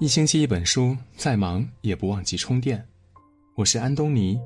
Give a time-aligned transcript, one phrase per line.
[0.00, 2.86] 一星期一本书，再忙也不忘记充电。
[3.56, 4.38] 我是安东尼，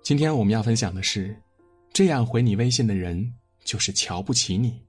[0.00, 1.36] 今天我们要分享的是：
[1.92, 3.34] 这样回你微信的人，
[3.64, 4.80] 就是瞧不起你。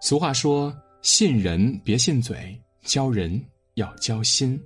[0.00, 3.38] 俗话说：“信人别信嘴，交人
[3.74, 4.58] 要交心。”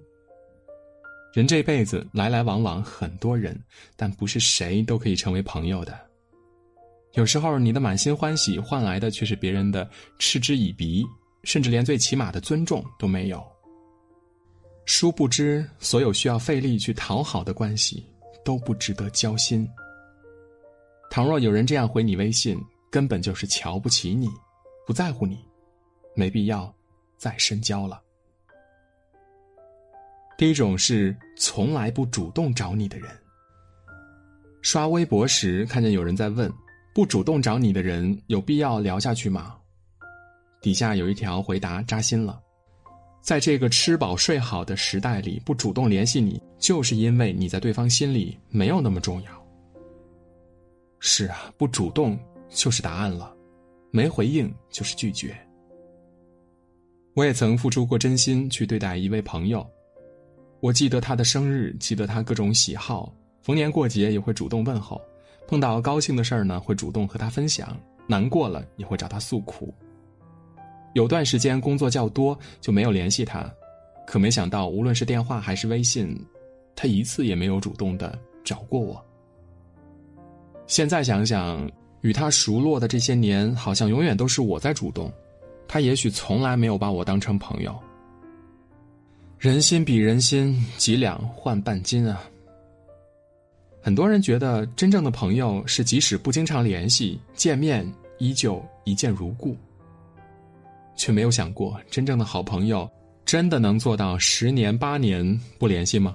[1.34, 3.60] 人这辈子来来往往很多人，
[3.96, 5.98] 但不是谁都可以成为朋友的。
[7.14, 11.04] 有时候，你的满心欢喜换来的却是别人的嗤之以鼻。
[11.44, 13.44] 甚至连最起码的尊重都没有。
[14.86, 18.04] 殊不知，所有需要费力去讨好的关系，
[18.44, 19.68] 都不值得交心。
[21.10, 22.58] 倘若有人这样回你微信，
[22.90, 24.28] 根本就是瞧不起你，
[24.86, 25.38] 不在乎你，
[26.14, 26.72] 没必要
[27.16, 28.00] 再深交了。
[30.36, 33.10] 第一种是从来不主动找你的人。
[34.62, 36.52] 刷微博时看见有人在问：
[36.94, 39.59] 不主动找你的人，有必要聊下去吗？
[40.60, 42.40] 底下有一条回答扎心了，
[43.22, 49.46] 在这个吃饱睡好的时代里，不主动联系你，就是因为你在对方心里没有那么重要。
[50.98, 52.18] 是啊，不主动
[52.50, 53.34] 就是答案了，
[53.90, 55.34] 没回应就是拒绝。
[57.14, 59.66] 我也曾付出过真心去对待一位朋友，
[60.60, 63.10] 我记得他的生日，记得他各种喜好，
[63.42, 65.00] 逢年过节也会主动问候，
[65.48, 67.74] 碰到高兴的事儿呢，会主动和他分享，
[68.06, 69.74] 难过了也会找他诉苦。
[70.94, 73.48] 有段时间工作较多，就没有联系他，
[74.06, 76.16] 可没想到，无论是电话还是微信，
[76.74, 79.04] 他一次也没有主动的找过我。
[80.66, 85.12] 现在想想，与他熟络的这些年，好像永远都是我在主动，
[85.68, 87.76] 他也许从来没有把我当成朋友。
[89.38, 92.22] 人心比人心，几两换半斤啊！
[93.80, 99.56] 很多人觉得，真正的朋友是即使不经常联系，见面依旧一见如故。
[101.00, 102.86] 却没有想过，真正的好朋友
[103.24, 106.14] 真的能做到十年八年不联系吗？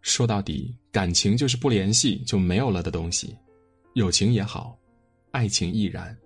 [0.00, 3.36] 说到底，感情就是不联系就没有了的东西，
[3.96, 4.74] 友情也好，
[5.30, 6.16] 爱情亦然。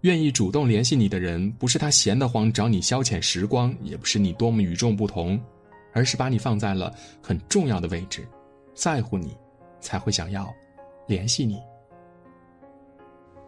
[0.00, 5.40] 愿意主动联系你的人，不是他闲得慌找你消遣时光，也不是你多么与众不同，
[5.92, 6.92] 而是把你放在了
[7.22, 8.26] 很重要的位置，
[8.74, 9.36] 在乎你，
[9.80, 10.52] 才会想要
[11.06, 11.60] 联系你。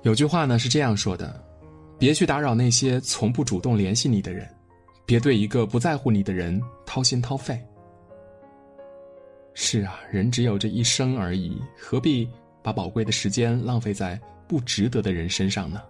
[0.02, 1.48] 有句话呢是这样说的。
[2.02, 4.44] 别去打扰那些从不主动联系你的人，
[5.06, 7.56] 别对一个不在乎你的人掏心掏肺。
[9.54, 12.28] 是啊，人只有这一生而已，何必
[12.60, 15.80] 把宝贵的时间浪费在不值得的人身上呢？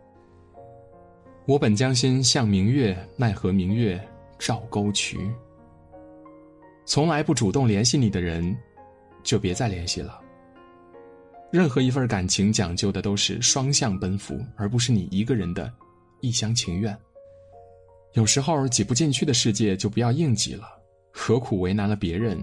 [1.47, 3.99] 我本将心向明月，奈何明月
[4.39, 5.19] 照沟渠。
[6.85, 8.55] 从来不主动联系你的人，
[9.23, 10.21] 就别再联系了。
[11.51, 15.73] 任何一份感情讲究的都是双向奔赴，而不是你一个人的。
[16.23, 16.97] 一厢情愿，
[18.13, 20.69] 有时候挤不进去的世界就不要硬挤了，
[21.13, 22.43] 何苦为难了别人，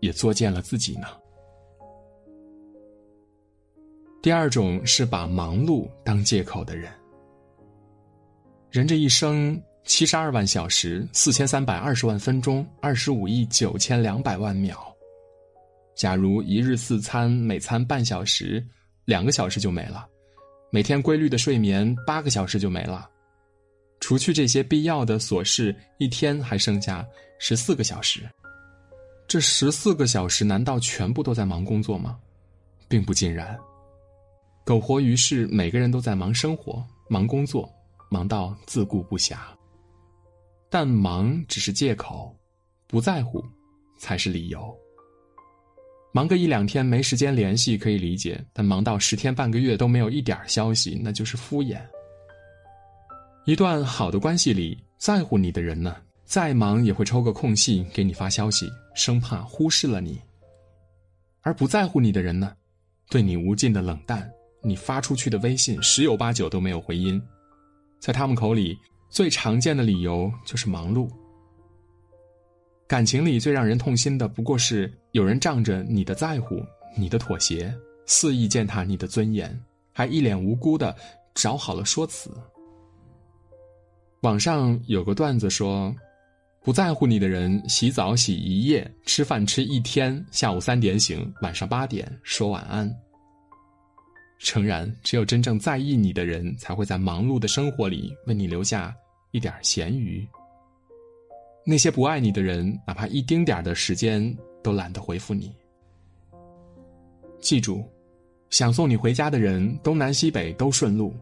[0.00, 1.06] 也作践了自己呢？
[4.22, 6.90] 第二种是把忙碌当借口的人。
[8.70, 14.78] 人这一生七十二万小时，四千三百二十万分钟，二十五亿九千两百万秒。
[15.94, 18.66] 假如一日四餐，每餐半小时，
[19.04, 20.08] 两个小时就没了；
[20.70, 23.08] 每天规律的睡眠八个小时就没了。
[24.00, 27.06] 除去这些必要的琐事，一天还剩下
[27.38, 28.28] 十四个小时。
[29.26, 32.18] 这十四个小时难道全部都在忙工作吗？
[32.88, 33.58] 并不尽然。
[34.64, 37.70] 苟活于世，每个人都在忙生活、忙工作，
[38.10, 39.36] 忙到自顾不暇。
[40.70, 42.34] 但忙只是借口，
[42.86, 43.44] 不在乎
[43.98, 44.74] 才是理由。
[46.12, 51.80] 忙个一两天没时间联系可以理解，但忙到十天半个月都没有一点消息，那就是敷衍。
[53.48, 60.18] 一段好的关系里，在乎你的人呢，再忙也会抽个空隙给你发消息，生怕忽视了你；
[61.40, 62.54] 而不在乎你的人呢，
[63.08, 64.30] 对你无尽的冷淡，
[64.62, 67.18] 你发出去的微信十有八九都没有回音。
[67.98, 68.76] 在他们口里，
[69.08, 71.08] 最常见的理由就是忙碌。
[72.86, 76.62] 感情里最让人痛心的，不过是有人仗着你的在乎、
[76.94, 77.74] 你的妥协，
[78.04, 79.58] 肆意践踏你的尊严，
[79.90, 80.94] 还一脸无辜的
[81.34, 82.30] 找好了说辞。
[84.22, 85.94] 网上有个段子说
[86.64, 92.92] ：“不在乎你的人，洗澡洗一夜，吃饭吃一天，下午三点醒，晚上八点说晚安。”
[94.40, 98.92] 诚然，只有真正在意你的人，才会在忙碌的生活里为你留下
[99.30, 100.26] 一点闲余。
[101.64, 105.54] 那些不爱你的人，哪怕一丁点的时间都懒得回复你。
[107.40, 107.84] 记住，
[108.50, 111.14] 想送你回家的人，东南西北都顺路。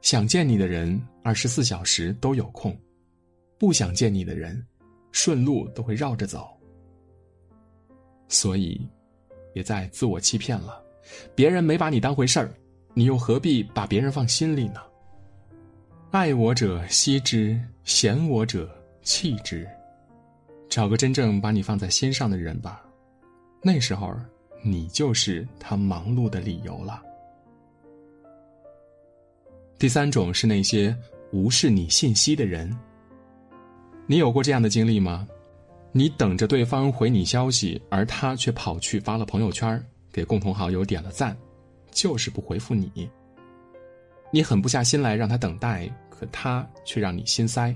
[0.00, 2.72] 想见你的人，二十四小时都有空；
[3.58, 4.64] 不想见你的人，
[5.12, 6.48] 顺路都会绕着走。
[8.28, 8.80] 所以，
[9.52, 10.82] 别再自我欺骗了。
[11.34, 12.54] 别人没把你当回事儿，
[12.94, 14.80] 你又何必把别人放心里呢？
[16.12, 18.70] 爱我者惜之，嫌我者
[19.02, 19.68] 弃之。
[20.68, 22.82] 找个真正把你放在心上的人吧，
[23.60, 24.14] 那时候
[24.62, 27.02] 你就是他忙碌的理由了。
[29.80, 30.94] 第三种是那些
[31.32, 32.70] 无视你信息的人。
[34.06, 35.26] 你有过这样的经历吗？
[35.90, 39.82] 你等着对方回你消息，而他却跑去发了朋友圈，
[40.12, 41.34] 给共同好友点了赞，
[41.92, 43.10] 就是不回复你。
[44.30, 47.74] 你狠不下心来让他等待，可他却让你心塞。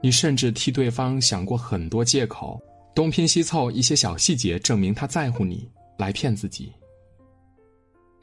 [0.00, 2.58] 你甚至替对方想过很多借口，
[2.94, 5.68] 东拼西凑一些小细节证明他在乎你，
[5.98, 6.72] 来骗自己。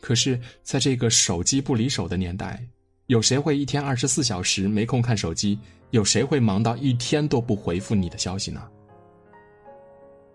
[0.01, 2.62] 可是，在这个手机不离手的年代，
[3.06, 5.57] 有谁会一天二十四小时没空看手机？
[5.92, 8.68] 有谁会忙到一天都不回复你的消息呢？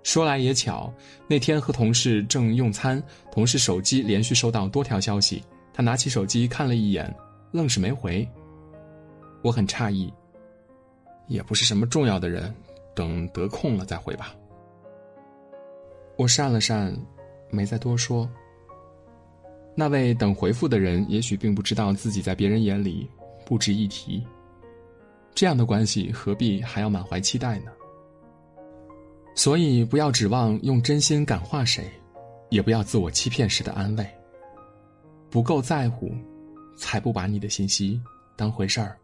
[0.02, 0.92] 说来也巧，
[1.26, 3.02] 那天和同事正用餐，
[3.32, 5.42] 同事手机连续收到多条消息，
[5.72, 7.12] 他拿起手机看了一眼，
[7.50, 8.26] 愣是没回。
[9.42, 10.12] 我很诧异，
[11.26, 12.54] 也不是什么重要的人，
[12.94, 14.32] 等得空了再回吧。
[16.16, 16.94] 我讪了讪，
[17.50, 18.30] 没再多说。
[19.78, 23.06] 那位等回复的人也许并不知道自己在别人眼里
[23.44, 24.26] 不值一提。
[25.34, 27.70] 这样的关系何必还要满怀期待呢？
[29.34, 31.84] 所以不要指望用真心感化谁，
[32.48, 34.06] 也不要自我欺骗式的安慰。
[35.28, 36.10] 不够在乎，
[36.78, 38.00] 才不把你的信息
[38.34, 38.96] 当回事儿。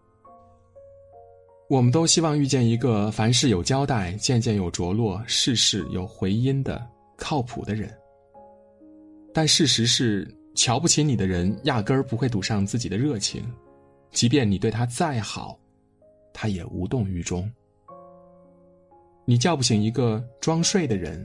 [1.68, 6.82] 我们都希望遇见一个凡事有交代、件件有着落、事事有回音的
[7.18, 7.94] 靠谱的人。
[9.34, 13.42] 但事实是，瞧不起你的人压根儿不会赌上自己的热情，
[14.10, 15.58] 即便你对他再好。
[16.34, 17.50] 他也无动于衷。
[19.26, 21.24] 你叫不醒一个装睡的人，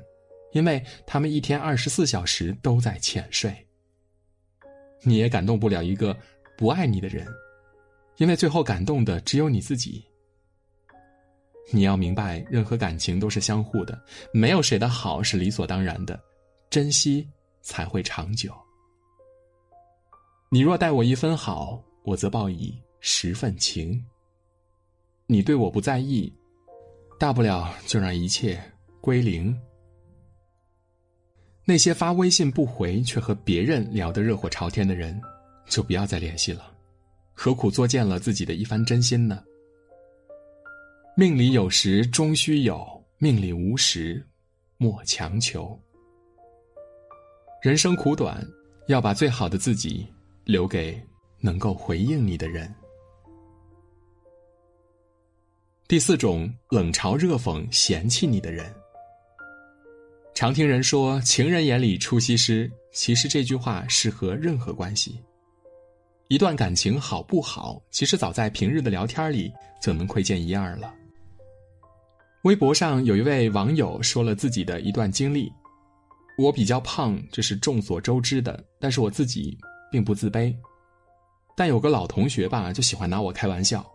[0.52, 3.56] 因为他们一天二十四小时都在浅睡。
[5.04, 6.16] 你也感动不了一个
[6.58, 7.26] 不爱你的人，
[8.18, 10.04] 因为最后感动的只有你自己。
[11.72, 13.98] 你要明白，任何感情都是相互的，
[14.34, 16.20] 没有谁的好是理所当然的，
[16.70, 17.28] 珍惜
[17.62, 18.54] 才会长久。
[20.50, 24.02] 你若待我一分好，我则报以十份情。
[25.26, 26.34] 你对我不在意，
[27.20, 28.58] 大不了就让一切
[29.02, 29.54] 归零。
[31.66, 35.22] 那些发微信不回却和别人聊得热火朝天的人，
[35.68, 36.72] 就不要再联系了，
[37.34, 39.44] 何苦作践了自己的一番真心呢？
[41.18, 44.26] 命里有时终须有，命里无时
[44.78, 45.78] 莫强求。
[47.62, 48.48] 人生苦短，
[48.88, 50.08] 要把最好的自己
[50.48, 50.98] 留给
[51.42, 52.74] 能够回应你的人。
[55.90, 58.74] 第四种冷嘲热讽、嫌弃你的人。
[60.34, 65.22] 常听人说“情人眼里出西施”，其实这句话适合任何关系。
[66.30, 69.52] 一段感情好不好，其实早在平日的聊天里
[69.82, 70.94] 就能窥见一二了。
[72.44, 75.52] 微博上有一位网友说了自己的一段经历
[76.40, 79.58] ：“我比较胖，这是众所周知的，但是我自己
[79.92, 80.56] 并不自卑。
[81.56, 83.86] 但有个老同学吧，就喜欢拿我开玩笑。”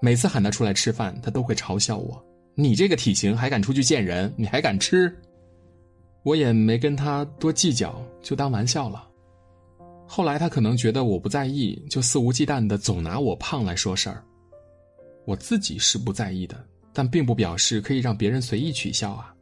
[0.00, 2.24] 每次喊他出来吃饭，他都会嘲笑我
[2.54, 4.32] ：“你这个体型还敢出去见人？
[4.36, 5.12] 你还敢吃？”
[6.24, 9.08] 我也没跟他多计较，就当玩笑了。
[10.06, 14.22] 后来他可能觉得我不在意，就肆无忌惮的总拿我胖来说事儿。
[15.24, 19.34] 我自己是不在意的，但并不表示可以让别人随意取笑啊。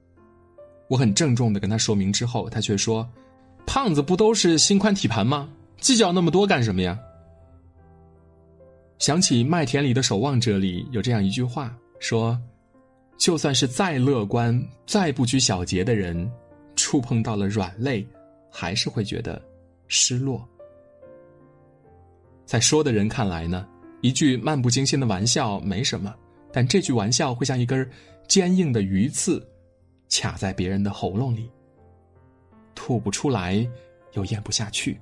[0.88, 3.08] 我很郑重的跟他说明之后，他却说
[3.66, 5.48] ：“胖子不都是心宽体盘吗？
[5.78, 6.98] 计较那么多干什么呀？”
[8.98, 12.40] 想起《麦田里的守望者》里有这样一句话，说
[13.18, 16.30] ：“就算是再乐观、再不拘小节的人，
[16.76, 18.06] 触碰到了软肋，
[18.50, 19.40] 还是会觉得
[19.86, 20.42] 失落。”
[22.46, 23.68] 在说的人看来呢，
[24.00, 26.14] 一句漫不经心的玩笑没什么，
[26.50, 27.86] 但这句玩笑会像一根
[28.26, 29.46] 坚硬的鱼刺，
[30.08, 31.50] 卡在别人的喉咙里，
[32.74, 33.68] 吐不出来，
[34.12, 34.98] 又咽不下去。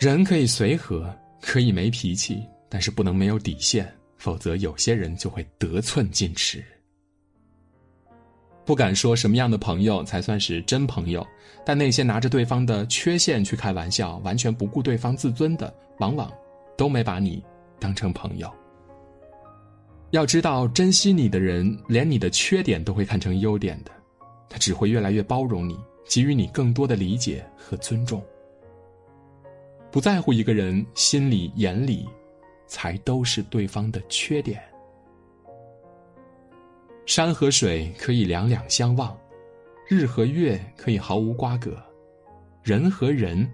[0.00, 1.08] 人可以随和。
[1.42, 6.62] 可以没脾气，但是不能没有底线，否则有些人就会得寸进尺。
[8.66, 11.26] 不敢说什么样的朋友才算是真朋友，
[11.64, 16.30] 但那些拿着对方的缺陷去开玩笑，完全不顾对方自尊的，往往
[16.76, 17.42] 都没把你
[17.78, 18.52] 当成朋友。
[20.10, 23.90] 要知道，珍惜你的人，连你的缺点都会看成优点的，
[24.46, 28.22] 他只会越来越包容你，给予你更多的理解和尊重。
[29.90, 32.08] 不在乎一个人心里眼里，
[32.66, 34.62] 才都是对方的缺点。
[37.06, 39.18] 山和水可以两两相望，
[39.88, 41.76] 日和月可以毫无瓜葛，
[42.62, 43.50] 人和人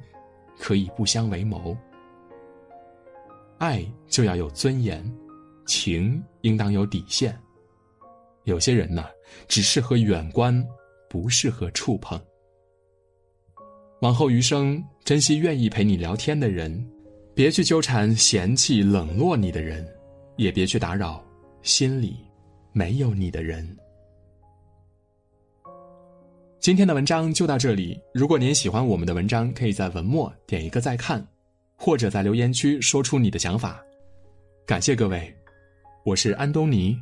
[0.58, 1.74] 可以不相为谋。
[3.56, 5.10] 爱就要有尊严，
[5.66, 7.34] 情应当有底线。
[8.44, 9.06] 有些人呢，
[9.48, 10.62] 只适合远观，
[11.08, 12.20] 不适合触碰。
[14.02, 16.84] 往后余生，珍惜愿意陪你聊天的人，
[17.32, 19.86] 别去纠缠嫌弃冷落你的人，
[20.34, 21.24] 也别去打扰
[21.62, 22.16] 心里
[22.72, 23.64] 没有你的人。
[26.58, 27.96] 今天的文章就到这里。
[28.12, 31.24] 如果您喜欢我们的文章，可以在文末点一个再看，
[31.76, 33.80] 或者在留言区说出你的想法。
[34.66, 35.32] 感谢各位，
[36.04, 37.00] 我是安东尼，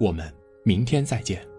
[0.00, 0.28] 我们
[0.64, 1.53] 明天再见。